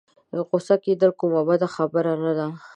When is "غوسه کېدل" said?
0.47-1.11